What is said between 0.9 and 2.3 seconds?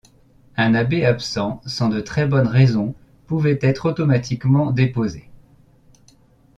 absent sans de très